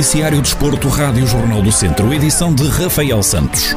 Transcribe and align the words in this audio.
Noticiário 0.00 0.40
Desporto, 0.40 0.88
Rádio 0.88 1.26
Jornal 1.26 1.60
do 1.60 1.70
Centro, 1.70 2.10
edição 2.10 2.54
de 2.54 2.66
Rafael 2.66 3.22
Santos. 3.22 3.76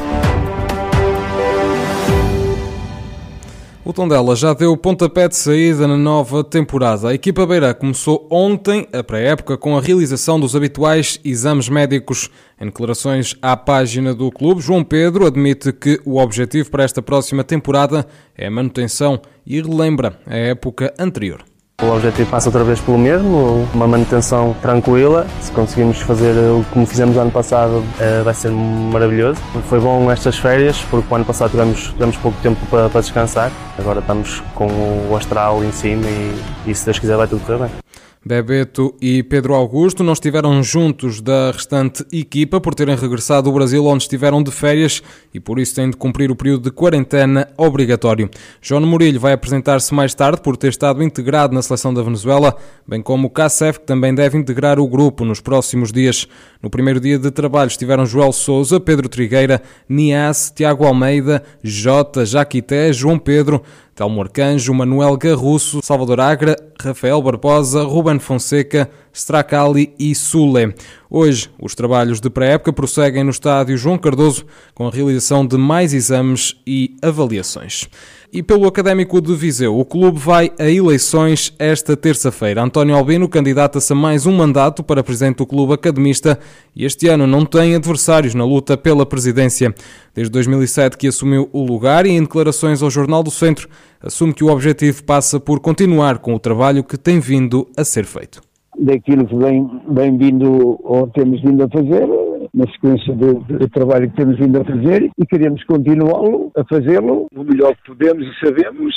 O 3.84 3.92
Tondela 3.92 4.34
já 4.34 4.54
deu 4.54 4.74
pontapé 4.74 5.28
de 5.28 5.36
saída 5.36 5.86
na 5.86 5.98
nova 5.98 6.42
temporada. 6.42 7.08
A 7.08 7.14
equipa 7.14 7.44
beira 7.44 7.74
começou 7.74 8.26
ontem 8.30 8.88
a 8.90 9.04
pré-época 9.04 9.58
com 9.58 9.76
a 9.76 9.82
realização 9.82 10.40
dos 10.40 10.56
habituais 10.56 11.20
exames 11.22 11.68
médicos. 11.68 12.30
Em 12.58 12.64
declarações 12.64 13.36
à 13.42 13.54
página 13.54 14.14
do 14.14 14.30
clube, 14.30 14.62
João 14.62 14.82
Pedro 14.82 15.26
admite 15.26 15.74
que 15.74 16.00
o 16.06 16.18
objetivo 16.18 16.70
para 16.70 16.84
esta 16.84 17.02
próxima 17.02 17.44
temporada 17.44 18.06
é 18.34 18.46
a 18.46 18.50
manutenção 18.50 19.20
e 19.46 19.60
relembra 19.60 20.18
a 20.26 20.34
época 20.34 20.94
anterior. 20.98 21.44
O 21.82 21.86
objetivo 21.86 22.30
passa 22.30 22.48
outra 22.48 22.62
vez 22.62 22.80
pelo 22.80 22.96
mesmo, 22.96 23.68
uma 23.74 23.86
manutenção 23.86 24.54
tranquila. 24.62 25.26
Se 25.40 25.50
conseguirmos 25.50 26.00
fazer 26.00 26.32
o 26.32 26.64
como 26.72 26.86
fizemos 26.86 27.16
ano 27.16 27.30
passado, 27.30 27.84
eh, 27.98 28.22
vai 28.22 28.32
ser 28.32 28.50
maravilhoso. 28.50 29.40
Foi 29.68 29.80
bom 29.80 30.10
estas 30.10 30.38
férias, 30.38 30.78
porque 30.88 31.12
o 31.12 31.16
ano 31.16 31.24
passado 31.24 31.50
tivemos, 31.50 31.88
tivemos 31.88 32.16
pouco 32.16 32.38
tempo 32.40 32.64
para, 32.66 32.88
para 32.88 33.00
descansar. 33.00 33.50
Agora 33.76 33.98
estamos 33.98 34.40
com 34.54 34.68
o 35.10 35.16
astral 35.16 35.64
em 35.64 35.72
cima 35.72 36.06
e, 36.06 36.42
e 36.66 36.74
se 36.74 36.84
Deus 36.84 36.98
quiser 36.98 37.16
vai 37.16 37.26
tudo 37.26 37.44
correr 37.44 37.58
bem. 37.58 37.83
Bebeto 38.26 38.94
e 39.02 39.22
Pedro 39.22 39.52
Augusto 39.52 40.02
não 40.02 40.14
estiveram 40.14 40.62
juntos 40.62 41.20
da 41.20 41.50
restante 41.50 42.02
equipa 42.10 42.58
por 42.58 42.74
terem 42.74 42.96
regressado 42.96 43.50
ao 43.50 43.54
Brasil, 43.54 43.84
onde 43.84 44.04
estiveram 44.04 44.42
de 44.42 44.50
férias 44.50 45.02
e 45.34 45.38
por 45.38 45.58
isso 45.58 45.74
têm 45.74 45.90
de 45.90 45.96
cumprir 45.96 46.30
o 46.30 46.36
período 46.36 46.62
de 46.62 46.70
quarentena 46.70 47.46
obrigatório. 47.58 48.30
João 48.62 48.80
Murilho 48.86 49.20
vai 49.20 49.34
apresentar-se 49.34 49.92
mais 49.92 50.14
tarde 50.14 50.40
por 50.40 50.56
ter 50.56 50.68
estado 50.68 51.02
integrado 51.02 51.54
na 51.54 51.60
seleção 51.60 51.92
da 51.92 52.02
Venezuela, 52.02 52.56
bem 52.88 53.02
como 53.02 53.26
o 53.26 53.30
Kassef, 53.30 53.80
que 53.80 53.86
também 53.86 54.14
deve 54.14 54.38
integrar 54.38 54.80
o 54.80 54.88
grupo 54.88 55.22
nos 55.22 55.42
próximos 55.42 55.92
dias. 55.92 56.26
No 56.62 56.70
primeiro 56.70 57.00
dia 57.00 57.18
de 57.18 57.30
trabalho 57.30 57.68
estiveram 57.68 58.06
Joel 58.06 58.32
Souza, 58.32 58.80
Pedro 58.80 59.06
Trigueira, 59.06 59.60
Nias, 59.86 60.50
Tiago 60.54 60.86
Almeida, 60.86 61.42
Jota, 61.62 62.24
Jaquité, 62.24 62.90
João 62.90 63.18
Pedro, 63.18 63.62
Telmo 63.94 64.20
Arcanjo, 64.20 64.74
Manuel 64.74 65.16
Garrusso, 65.16 65.80
Salvador 65.80 66.18
Agra, 66.18 66.56
Rafael 66.82 67.22
Barbosa, 67.22 67.84
Ruben 67.84 68.18
Fonseca, 68.18 68.90
Stracali 69.12 69.94
e 69.96 70.12
Sule. 70.16 70.74
Hoje, 71.08 71.48
os 71.62 71.76
trabalhos 71.76 72.20
de 72.20 72.28
pré-época 72.28 72.72
prosseguem 72.72 73.22
no 73.22 73.30
estádio 73.30 73.76
João 73.76 73.96
Cardoso 73.96 74.44
com 74.74 74.88
a 74.88 74.90
realização 74.90 75.46
de 75.46 75.56
mais 75.56 75.94
exames 75.94 76.56
e 76.66 76.96
avaliações. 77.00 77.88
E 78.34 78.42
pelo 78.42 78.66
Académico 78.66 79.20
de 79.20 79.32
Viseu, 79.32 79.78
o 79.78 79.84
clube 79.84 80.18
vai 80.18 80.50
a 80.58 80.68
eleições 80.68 81.54
esta 81.56 81.96
terça-feira. 81.96 82.64
António 82.64 82.96
Albino 82.96 83.28
candidata-se 83.28 83.92
a 83.92 83.94
mais 83.94 84.26
um 84.26 84.32
mandato 84.32 84.82
para 84.82 85.04
presidente 85.04 85.36
do 85.36 85.46
clube 85.46 85.72
academista 85.72 86.36
e 86.74 86.84
este 86.84 87.06
ano 87.06 87.28
não 87.28 87.46
tem 87.46 87.76
adversários 87.76 88.34
na 88.34 88.44
luta 88.44 88.76
pela 88.76 89.06
presidência. 89.06 89.72
Desde 90.12 90.32
2007 90.32 90.98
que 90.98 91.06
assumiu 91.06 91.48
o 91.52 91.62
lugar 91.62 92.06
e 92.06 92.10
em 92.10 92.22
declarações 92.22 92.82
ao 92.82 92.90
Jornal 92.90 93.22
do 93.22 93.30
Centro 93.30 93.68
assume 94.02 94.34
que 94.34 94.42
o 94.42 94.50
objetivo 94.50 95.04
passa 95.04 95.38
por 95.38 95.60
continuar 95.60 96.18
com 96.18 96.34
o 96.34 96.40
trabalho 96.40 96.82
que 96.82 96.98
tem 96.98 97.20
vindo 97.20 97.68
a 97.76 97.84
ser 97.84 98.04
feito. 98.04 98.42
Daquilo 98.76 99.26
que 99.26 99.36
vem, 99.36 99.80
vem 99.90 100.18
vindo 100.18 100.80
ou 100.82 101.06
temos 101.06 101.40
vindo 101.40 101.62
a 101.62 101.68
fazer, 101.68 102.08
na 102.54 102.64
sequência 102.70 103.12
do, 103.14 103.44
trabalho 103.68 104.08
que 104.08 104.16
temos 104.16 104.38
vindo 104.38 104.60
a 104.60 104.64
fazer 104.64 105.10
e 105.18 105.26
queremos 105.26 105.62
continuá-lo, 105.64 106.52
a 106.56 106.64
fazê-lo 106.64 107.26
o 107.34 107.44
melhor 107.44 107.74
que 107.76 107.88
podemos 107.88 108.24
e 108.26 108.46
sabemos. 108.46 108.94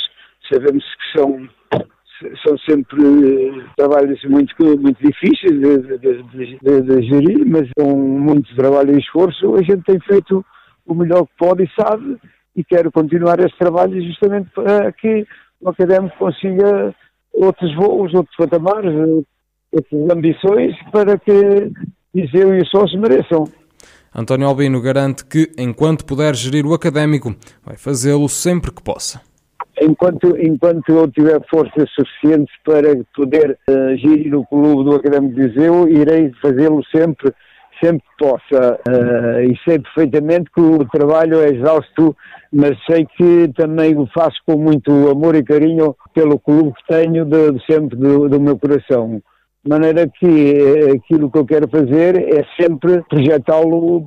Sabemos 0.50 0.84
que 0.84 1.18
são, 1.18 1.48
são 2.46 2.56
sempre 2.58 3.02
eh, 3.02 3.64
trabalhos 3.76 4.22
muito, 4.24 4.54
muito 4.78 5.04
difíceis 5.04 5.60
de, 5.60 5.98
de, 5.98 6.22
de, 6.22 6.82
de, 6.82 7.02
gerir, 7.02 7.44
mas 7.46 7.68
com 7.76 7.94
muito 7.94 8.54
trabalho 8.56 8.94
e 8.94 8.98
esforço 8.98 9.56
a 9.56 9.62
gente 9.62 9.82
tem 9.82 10.00
feito 10.00 10.42
o 10.86 10.94
melhor 10.94 11.26
que 11.26 11.32
pode 11.36 11.64
e 11.64 11.82
sabe 11.82 12.16
e 12.56 12.64
quero 12.64 12.90
continuar 12.90 13.38
esse 13.40 13.58
trabalho 13.58 14.00
justamente 14.00 14.48
para 14.54 14.90
que 14.92 15.26
o 15.60 15.68
académico 15.68 16.16
consiga 16.16 16.94
outros 17.32 17.74
voos, 17.74 18.14
outros 18.14 18.36
patamares, 18.36 18.94
outras 19.72 20.10
ambições 20.10 20.74
para 20.90 21.18
que 21.18 21.70
Viseu 22.14 22.54
e 22.54 22.62
os 22.62 22.70
sócios 22.70 23.00
mereçam. 23.00 23.44
António 24.14 24.48
Albino 24.48 24.80
garante 24.80 25.24
que, 25.24 25.50
enquanto 25.58 26.04
puder 26.04 26.34
gerir 26.34 26.66
o 26.66 26.74
académico, 26.74 27.34
vai 27.64 27.76
fazê-lo 27.76 28.28
sempre 28.28 28.72
que 28.72 28.82
possa. 28.82 29.20
Enquanto, 29.80 30.36
enquanto 30.36 30.88
eu 30.88 31.08
tiver 31.08 31.40
forças 31.48 31.88
suficientes 31.90 32.52
para 32.64 32.96
poder 33.14 33.56
uh, 33.68 33.96
gerir 33.96 34.34
o 34.34 34.44
clube 34.46 34.84
do 34.84 34.96
Académico 34.96 35.34
de 35.34 35.48
Viseu, 35.48 35.88
irei 35.88 36.32
fazê-lo 36.42 36.82
sempre, 36.90 37.32
sempre 37.80 38.02
que 38.02 38.24
possa. 38.24 38.80
Uh, 38.88 39.40
e 39.42 39.56
sei 39.64 39.78
perfeitamente 39.78 40.50
que 40.52 40.60
o 40.60 40.84
trabalho 40.86 41.40
é 41.40 41.50
exausto, 41.50 42.16
mas 42.52 42.76
sei 42.86 43.06
que 43.16 43.52
também 43.54 43.96
o 43.96 44.08
faço 44.08 44.38
com 44.44 44.56
muito 44.56 44.90
amor 45.08 45.36
e 45.36 45.44
carinho 45.44 45.94
pelo 46.12 46.40
clube 46.40 46.72
que 46.72 46.94
tenho 46.94 47.24
de, 47.24 47.52
de 47.52 47.66
sempre 47.66 47.96
do, 47.96 48.28
do 48.28 48.40
meu 48.40 48.58
coração. 48.58 49.22
De 49.68 49.74
maneira 49.74 50.08
que 50.08 50.26
eh, 50.26 50.92
aquilo 50.92 51.30
que 51.30 51.38
eu 51.38 51.44
quero 51.44 51.68
fazer 51.68 52.16
é 52.16 52.42
sempre 52.58 53.02
projetá-lo 53.02 54.00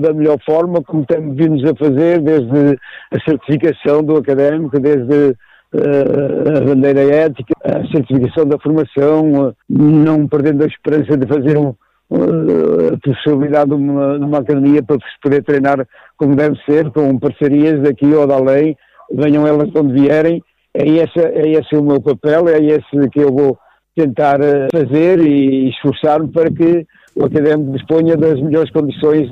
da 0.00 0.14
melhor 0.14 0.38
forma, 0.42 0.82
como 0.82 1.04
vindo 1.34 1.68
a 1.68 1.76
fazer, 1.76 2.22
desde 2.22 2.78
a 3.10 3.20
certificação 3.20 4.02
do 4.02 4.16
académico, 4.16 4.80
desde 4.80 5.36
uh, 5.74 6.56
a 6.56 6.60
bandeira 6.62 7.02
ética, 7.02 7.52
a 7.62 7.86
certificação 7.88 8.46
da 8.46 8.58
formação, 8.58 9.54
não 9.68 10.26
perdendo 10.26 10.64
a 10.64 10.66
esperança 10.66 11.14
de 11.14 11.26
fazer 11.26 11.58
um, 11.58 11.74
a 12.10 12.96
possibilidade 13.06 13.68
de 13.68 13.76
uma, 13.76 14.18
de 14.18 14.24
uma 14.24 14.38
academia 14.38 14.82
para 14.82 14.96
se 14.96 15.20
poder 15.22 15.44
treinar 15.44 15.86
como 16.16 16.34
deve 16.34 16.56
ser, 16.64 16.90
com 16.90 17.18
parcerias 17.18 17.82
daqui 17.82 18.06
ou 18.14 18.26
da 18.26 18.40
lei, 18.40 18.74
venham 19.12 19.46
elas 19.46 19.70
de 19.70 19.78
onde 19.78 19.92
vierem. 19.92 20.42
É 20.72 20.88
esse, 20.88 21.18
é 21.20 21.50
esse 21.50 21.76
o 21.76 21.82
meu 21.82 22.00
papel, 22.00 22.48
é 22.48 22.56
esse 22.64 23.10
que 23.10 23.20
eu 23.20 23.30
vou 23.30 23.58
tentar 23.94 24.40
eh, 24.40 24.68
fazer 24.72 25.20
e 25.20 25.70
esforçar-me 25.70 26.28
para 26.28 26.50
que 26.50 26.86
o 27.14 27.24
académico 27.24 27.72
disponha 27.72 28.16
das 28.16 28.40
melhores 28.40 28.70
condições. 28.70 29.30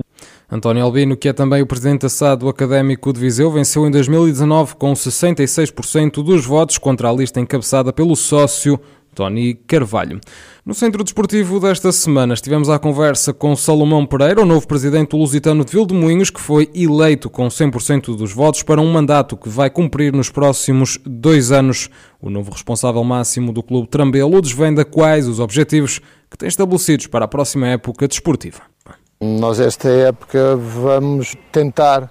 António 0.50 0.82
Albino, 0.82 1.16
que 1.16 1.28
é 1.28 1.32
também 1.32 1.62
o 1.62 1.66
presidente 1.66 2.06
assado 2.06 2.48
académico 2.48 3.12
de 3.12 3.20
Viseu, 3.20 3.50
venceu 3.50 3.86
em 3.86 3.90
2019 3.90 4.74
com 4.76 4.92
66% 4.92 6.24
dos 6.24 6.44
votos 6.44 6.76
contra 6.76 7.08
a 7.08 7.12
lista 7.12 7.40
encabeçada 7.40 7.92
pelo 7.92 8.16
sócio 8.16 8.78
Tony 9.14 9.54
Carvalho. 9.54 10.20
No 10.64 10.74
centro 10.74 11.02
desportivo 11.02 11.58
desta 11.58 11.90
semana 11.92 12.34
estivemos 12.34 12.68
à 12.68 12.78
conversa 12.78 13.32
com 13.32 13.54
Salomão 13.56 14.06
Pereira, 14.06 14.42
o 14.42 14.46
novo 14.46 14.66
presidente 14.66 15.16
lusitano 15.16 15.64
de 15.64 15.72
Vildemoinhos, 15.72 16.30
que 16.30 16.40
foi 16.40 16.68
eleito 16.74 17.30
com 17.30 17.46
100% 17.48 18.16
dos 18.16 18.32
votos 18.32 18.62
para 18.62 18.80
um 18.80 18.90
mandato 18.90 19.36
que 19.36 19.48
vai 19.48 19.70
cumprir 19.70 20.12
nos 20.12 20.30
próximos 20.30 20.98
dois 21.04 21.50
anos. 21.50 21.88
O 22.22 22.28
novo 22.28 22.50
responsável 22.50 23.02
máximo 23.02 23.52
do 23.52 23.62
clube 23.62 23.88
Trambelo 23.88 24.42
desvenda 24.42 24.84
quais 24.84 25.26
os 25.26 25.40
objetivos 25.40 26.00
que 26.30 26.36
tem 26.36 26.48
estabelecidos 26.48 27.06
para 27.06 27.24
a 27.24 27.28
próxima 27.28 27.68
época 27.68 28.06
desportiva. 28.06 28.60
Nós 29.20 29.58
esta 29.58 29.88
época 29.88 30.56
vamos 30.56 31.34
tentar 31.50 32.10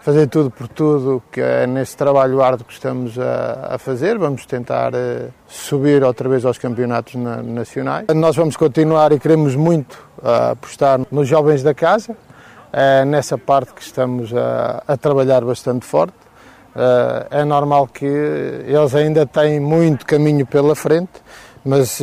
fazer 0.00 0.26
tudo 0.28 0.50
por 0.50 0.68
tudo, 0.68 1.22
que 1.30 1.40
é 1.40 1.66
nesse 1.66 1.96
trabalho 1.96 2.40
árduo 2.40 2.66
que 2.66 2.72
estamos 2.72 3.18
a, 3.18 3.74
a 3.74 3.78
fazer. 3.78 4.16
Vamos 4.16 4.46
tentar 4.46 4.94
uh, 4.94 5.32
subir 5.46 6.02
outra 6.02 6.28
vez 6.28 6.44
aos 6.44 6.56
campeonatos 6.56 7.16
na, 7.16 7.42
nacionais. 7.42 8.06
Nós 8.14 8.34
vamos 8.36 8.56
continuar 8.56 9.12
e 9.12 9.18
queremos 9.18 9.54
muito 9.54 9.94
uh, 10.22 10.52
apostar 10.52 11.00
nos 11.10 11.28
jovens 11.28 11.62
da 11.62 11.74
casa, 11.74 12.16
é 12.72 13.04
nessa 13.04 13.36
parte 13.36 13.74
que 13.74 13.82
estamos 13.82 14.32
a, 14.34 14.82
a 14.86 14.96
trabalhar 14.96 15.44
bastante 15.44 15.84
forte. 15.84 16.27
Uh, 16.76 17.26
é 17.30 17.44
normal 17.44 17.88
que 17.88 18.04
eles 18.04 18.94
ainda 18.94 19.26
têm 19.26 19.58
muito 19.58 20.06
caminho 20.06 20.46
pela 20.46 20.74
frente, 20.74 21.10
mas 21.64 22.00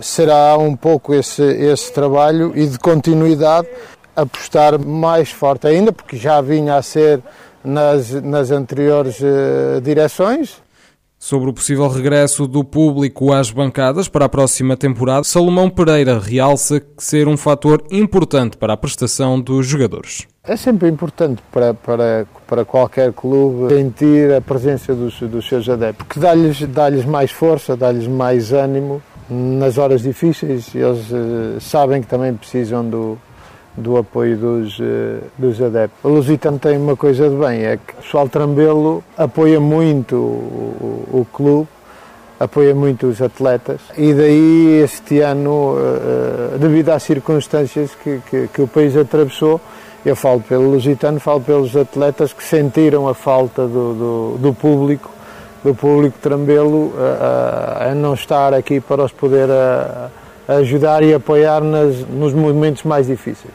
será 0.00 0.56
um 0.56 0.76
pouco 0.76 1.12
esse, 1.12 1.42
esse 1.42 1.92
trabalho 1.92 2.52
e 2.54 2.66
de 2.66 2.78
continuidade 2.78 3.66
apostar 4.16 4.78
mais 4.78 5.30
forte 5.30 5.66
ainda, 5.66 5.92
porque 5.92 6.16
já 6.16 6.40
vinha 6.40 6.76
a 6.76 6.82
ser 6.82 7.22
nas, 7.62 8.10
nas 8.22 8.50
anteriores 8.50 9.20
uh, 9.20 9.80
direções. 9.82 10.62
Sobre 11.18 11.48
o 11.48 11.52
possível 11.52 11.88
regresso 11.88 12.46
do 12.46 12.62
público 12.62 13.32
às 13.32 13.50
bancadas 13.50 14.06
para 14.06 14.26
a 14.26 14.28
próxima 14.28 14.76
temporada, 14.76 15.24
Salomão 15.24 15.70
Pereira 15.70 16.18
realça 16.18 16.80
ser 16.98 17.26
um 17.26 17.36
fator 17.36 17.82
importante 17.90 18.56
para 18.56 18.74
a 18.74 18.76
prestação 18.76 19.40
dos 19.40 19.66
jogadores. 19.66 20.26
É 20.44 20.56
sempre 20.56 20.88
importante 20.88 21.42
para, 21.50 21.74
para, 21.74 22.26
para 22.46 22.64
qualquer 22.64 23.12
clube 23.12 23.74
sentir 23.74 24.32
a 24.32 24.40
presença 24.40 24.94
dos, 24.94 25.18
dos 25.20 25.48
seus 25.48 25.68
adeptos, 25.68 26.06
porque 26.06 26.20
dá-lhes 26.20 26.60
dá 26.68 26.90
mais 27.08 27.32
força, 27.32 27.76
dá-lhes 27.76 28.06
mais 28.06 28.52
ânimo 28.52 29.02
nas 29.28 29.78
horas 29.78 30.02
difíceis. 30.02 30.72
Eles 30.74 31.10
uh, 31.10 31.60
sabem 31.60 32.02
que 32.02 32.06
também 32.06 32.34
precisam 32.34 32.88
do, 32.88 33.18
do 33.76 33.96
apoio 33.96 34.36
dos, 34.36 34.78
eh, 34.80 35.18
dos 35.36 35.60
adeptos. 35.60 35.98
O 36.02 36.08
Lusitano 36.08 36.58
tem 36.58 36.78
uma 36.78 36.96
coisa 36.96 37.28
de 37.28 37.36
bem, 37.36 37.64
é 37.64 37.76
que 37.76 37.92
o 37.92 37.96
pessoal 37.96 38.28
Trambelo 38.28 39.04
apoia 39.16 39.60
muito 39.60 40.16
o, 40.16 41.06
o, 41.12 41.20
o 41.20 41.26
clube 41.32 41.68
apoia 42.38 42.74
muito 42.74 43.06
os 43.06 43.22
atletas 43.22 43.80
e 43.96 44.12
daí 44.12 44.82
este 44.84 45.20
ano, 45.20 45.74
devido 46.60 46.90
às 46.90 47.02
circunstâncias 47.02 47.94
que, 47.94 48.20
que, 48.28 48.48
que 48.48 48.60
o 48.60 48.68
país 48.68 48.94
atravessou, 48.94 49.58
eu 50.06 50.14
falo 50.14 50.40
pelo 50.40 50.70
Lusitano, 50.70 51.18
falo 51.18 51.40
pelos 51.40 51.74
atletas 51.76 52.32
que 52.32 52.44
sentiram 52.44 53.08
a 53.08 53.14
falta 53.14 53.66
do, 53.66 53.94
do, 53.94 54.38
do 54.38 54.54
público, 54.54 55.10
do 55.64 55.74
público 55.74 56.16
trambelo 56.22 56.92
a, 56.96 57.88
a, 57.90 57.94
não 57.94 58.14
estar 58.14 58.54
aqui 58.54 58.80
para 58.80 59.02
os 59.02 59.10
poder 59.10 59.50
a 59.50 60.08
ajudar 60.48 61.02
e 61.02 61.14
apoiar 61.14 61.62
nas, 61.62 62.06
nos 62.08 62.32
momentos 62.32 62.82
mais 62.82 63.06
difíceis. 63.06 63.52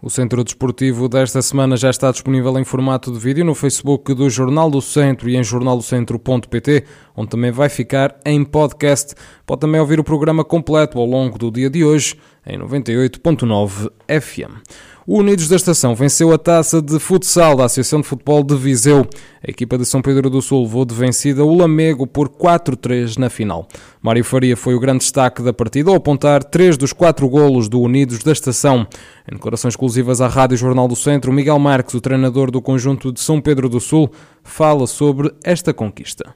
O 0.00 0.08
Centro 0.08 0.44
Desportivo 0.44 1.08
desta 1.08 1.42
semana 1.42 1.76
já 1.76 1.90
está 1.90 2.12
disponível 2.12 2.56
em 2.56 2.62
formato 2.62 3.10
de 3.10 3.18
vídeo 3.18 3.44
no 3.44 3.52
Facebook 3.52 4.14
do 4.14 4.30
Jornal 4.30 4.70
do 4.70 4.80
Centro 4.80 5.28
e 5.28 5.36
em 5.36 5.42
jornaldocentro.pt, 5.42 6.84
onde 7.16 7.28
também 7.28 7.50
vai 7.50 7.68
ficar 7.68 8.16
em 8.24 8.44
podcast. 8.44 9.16
Pode 9.44 9.62
também 9.62 9.80
ouvir 9.80 9.98
o 9.98 10.04
programa 10.04 10.44
completo 10.44 11.00
ao 11.00 11.04
longo 11.04 11.36
do 11.36 11.50
dia 11.50 11.68
de 11.68 11.84
hoje 11.84 12.16
em 12.46 12.58
98.9 12.58 13.90
FM. 14.08 14.62
O 15.10 15.20
Unidos 15.20 15.48
da 15.48 15.56
Estação 15.56 15.94
venceu 15.94 16.34
a 16.34 16.36
taça 16.36 16.82
de 16.82 16.98
futsal 16.98 17.56
da 17.56 17.64
Associação 17.64 18.02
de 18.02 18.06
Futebol 18.06 18.42
de 18.44 18.54
Viseu. 18.54 19.08
A 19.42 19.50
equipa 19.50 19.78
de 19.78 19.86
São 19.86 20.02
Pedro 20.02 20.28
do 20.28 20.42
Sul 20.42 20.64
levou 20.64 20.84
de 20.84 20.94
vencida 20.94 21.42
o 21.42 21.54
Lamego 21.54 22.06
por 22.06 22.28
4-3 22.28 23.16
na 23.16 23.30
final. 23.30 23.66
Mário 24.02 24.22
Faria 24.22 24.54
foi 24.54 24.74
o 24.74 24.78
grande 24.78 24.98
destaque 24.98 25.42
da 25.42 25.50
partida 25.50 25.88
ao 25.88 25.96
apontar 25.96 26.44
três 26.44 26.76
dos 26.76 26.92
quatro 26.92 27.26
golos 27.26 27.70
do 27.70 27.80
Unidos 27.80 28.22
da 28.22 28.32
Estação. 28.32 28.86
Em 29.26 29.34
declarações 29.34 29.72
exclusivas 29.72 30.20
à 30.20 30.28
Rádio 30.28 30.58
Jornal 30.58 30.86
do 30.86 30.94
Centro, 30.94 31.32
Miguel 31.32 31.58
Marques, 31.58 31.94
o 31.94 32.02
treinador 32.02 32.50
do 32.50 32.60
conjunto 32.60 33.10
de 33.10 33.20
São 33.20 33.40
Pedro 33.40 33.70
do 33.70 33.80
Sul, 33.80 34.12
fala 34.44 34.86
sobre 34.86 35.32
esta 35.42 35.72
conquista. 35.72 36.34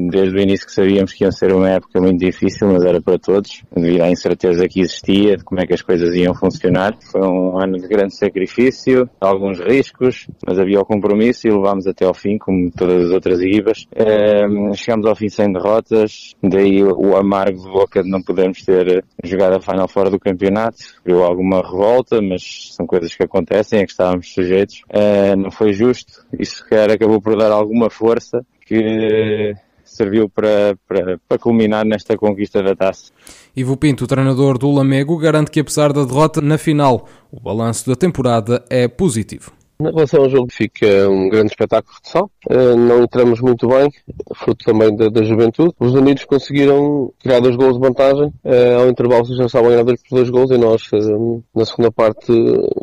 Desde 0.00 0.36
o 0.36 0.40
início 0.40 0.66
que 0.66 0.72
sabíamos 0.72 1.12
que 1.12 1.24
ia 1.24 1.32
ser 1.32 1.52
uma 1.52 1.68
época 1.68 2.00
muito 2.00 2.20
difícil, 2.20 2.68
mas 2.68 2.84
era 2.84 3.00
para 3.00 3.18
todos, 3.18 3.62
devido 3.74 4.02
à 4.02 4.10
incerteza 4.10 4.68
que 4.68 4.80
existia 4.80 5.36
de 5.36 5.42
como 5.42 5.60
é 5.60 5.66
que 5.66 5.74
as 5.74 5.82
coisas 5.82 6.14
iam 6.14 6.34
funcionar. 6.34 6.96
Foi 7.10 7.20
um 7.20 7.58
ano 7.58 7.78
de 7.78 7.88
grande 7.88 8.14
sacrifício, 8.16 9.10
alguns 9.20 9.58
riscos, 9.58 10.28
mas 10.46 10.58
havia 10.58 10.80
o 10.80 10.84
compromisso 10.84 11.48
e 11.48 11.50
levámos 11.50 11.86
até 11.86 12.04
ao 12.04 12.14
fim, 12.14 12.38
como 12.38 12.70
todas 12.70 13.06
as 13.06 13.10
outras 13.10 13.40
equipas. 13.40 13.86
Um, 13.96 14.72
chegámos 14.74 15.06
ao 15.06 15.16
fim 15.16 15.28
sem 15.28 15.52
derrotas, 15.52 16.36
daí 16.42 16.82
o 16.82 17.16
amargo 17.16 17.58
de 17.60 17.68
boca 17.68 18.02
de 18.02 18.08
não 18.08 18.22
podermos 18.22 18.62
ter 18.64 19.04
jogado 19.24 19.56
a 19.56 19.60
final 19.60 19.88
fora 19.88 20.10
do 20.10 20.20
campeonato. 20.20 20.78
Criou 21.02 21.24
alguma 21.24 21.60
revolta, 21.60 22.20
mas 22.22 22.74
são 22.76 22.86
coisas 22.86 23.14
que 23.14 23.24
acontecem, 23.24 23.80
é 23.80 23.84
que 23.84 23.90
estávamos 23.90 24.32
sujeitos. 24.32 24.82
Uh, 24.90 25.36
não 25.36 25.50
foi 25.50 25.72
justo, 25.72 26.24
isso 26.38 26.58
sequer 26.58 26.90
acabou 26.92 27.20
por 27.20 27.36
dar 27.36 27.50
alguma 27.50 27.90
força 27.90 28.44
que 28.64 29.54
serviu 29.98 30.28
para, 30.28 30.78
para, 30.86 31.20
para 31.28 31.38
culminar 31.38 31.84
nesta 31.84 32.16
conquista 32.16 32.62
da 32.62 32.74
taça. 32.74 33.12
Ivo 33.54 33.76
Pinto, 33.76 34.06
treinador 34.06 34.56
do 34.56 34.70
Lamego, 34.70 35.18
garante 35.18 35.50
que 35.50 35.60
apesar 35.60 35.92
da 35.92 36.04
derrota 36.04 36.40
na 36.40 36.56
final, 36.56 37.08
o 37.30 37.40
balanço 37.40 37.88
da 37.88 37.96
temporada 37.96 38.64
é 38.70 38.86
positivo. 38.86 39.57
Na 39.80 39.90
relação 39.90 40.24
ao 40.24 40.28
jogo 40.28 40.48
fica 40.50 41.08
um 41.08 41.28
grande 41.28 41.52
espetáculo 41.52 41.94
de 41.94 41.98
futsal. 41.98 42.28
Uh, 42.50 42.76
não 42.76 43.04
entramos 43.04 43.40
muito 43.40 43.68
bem, 43.68 43.88
fruto 44.34 44.64
também 44.64 44.94
da, 44.96 45.08
da, 45.08 45.22
juventude. 45.22 45.72
Os 45.78 45.94
Unidos 45.94 46.24
conseguiram 46.24 47.12
criar 47.20 47.38
dois 47.38 47.54
gols 47.54 47.74
de 47.74 47.86
vantagem. 47.86 48.26
Uh, 48.44 48.80
ao 48.80 48.88
intervalo 48.88 49.24
já 49.36 49.46
estavam 49.46 49.70
ganhadores 49.70 50.02
por 50.02 50.16
dois 50.16 50.30
gols 50.30 50.50
e 50.50 50.58
nós, 50.58 50.82
uh, 50.92 51.44
na 51.54 51.64
segunda 51.64 51.92
parte, 51.92 52.26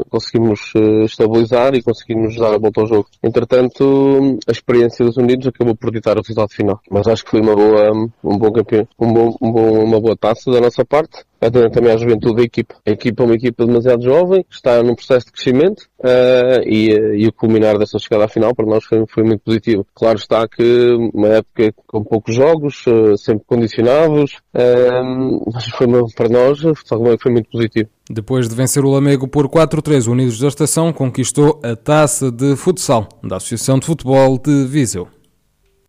conseguimos 0.09 0.71
estabilizar 1.03 1.75
e 1.75 1.83
conseguimos 1.83 2.37
dar 2.37 2.53
a 2.53 2.57
volta 2.57 2.79
ao 2.79 2.87
jogo. 2.87 3.07
Entretanto, 3.21 4.39
a 4.47 4.51
experiência 4.53 5.03
dos 5.03 5.17
Unidos 5.17 5.47
acabou 5.47 5.75
por 5.75 5.91
ditar 5.91 6.17
o 6.17 6.21
resultado 6.21 6.53
final. 6.53 6.79
Mas 6.89 7.07
acho 7.07 7.25
que 7.25 7.31
foi 7.31 7.41
uma 7.41 7.57
boa, 7.57 7.91
um 8.23 8.37
bom 8.37 8.51
campeão, 8.53 8.87
um 8.97 9.11
bom, 9.11 9.35
um 9.41 9.51
bom, 9.51 9.83
uma 9.83 9.99
boa 9.99 10.15
taça 10.15 10.49
da 10.49 10.61
nossa 10.61 10.85
parte 10.85 11.25
atendendo 11.39 11.71
também 11.71 11.91
à 11.91 11.97
juventude 11.97 12.35
da 12.35 12.43
equipa. 12.43 12.75
A 12.85 12.91
equipa 12.91 13.23
é 13.23 13.25
uma 13.25 13.35
equipa 13.35 13.65
demasiado 13.65 14.03
jovem, 14.03 14.45
está 14.49 14.81
num 14.81 14.95
processo 14.95 15.27
de 15.27 15.31
crescimento 15.31 15.81
uh, 15.99 16.61
e, 16.65 16.91
eh, 16.91 17.17
e, 17.17 17.27
o 17.27 17.33
culminar 17.33 17.77
dessa 17.77 17.99
chegada 17.99 18.25
à 18.25 18.27
final 18.27 18.53
para 18.55 18.65
nós 18.65 18.83
foi, 18.83 19.03
foi, 19.07 19.23
muito 19.23 19.41
positivo. 19.41 19.85
Claro 19.93 20.17
está 20.17 20.47
que 20.47 20.89
uma 21.13 21.27
época 21.27 21.73
com 21.87 22.03
poucos 22.03 22.35
jogos, 22.35 22.85
uh, 22.87 23.17
sempre 23.17 23.43
condicionados, 23.45 24.33
uh, 24.53 25.51
mas 25.53 25.65
foi 25.67 25.87
para 26.15 26.29
nós 26.29 26.59
foi 27.19 27.31
muito 27.31 27.49
positivo. 27.49 27.89
Depois 28.09 28.47
de 28.47 28.55
vencer 28.55 28.85
o 28.85 28.89
Lamego 28.89 29.27
por 29.27 29.47
4-3, 29.47 30.07
Unidos 30.07 30.39
da 30.39 30.47
Estação 30.47 30.93
conquistou 30.93 31.59
a 31.63 31.75
taça 31.75 32.31
de 32.31 32.55
futsal 32.55 33.09
da 33.23 33.37
Associação 33.37 33.79
de 33.79 33.85
Futebol 33.85 34.37
de 34.37 34.65
Viseu. 34.65 35.07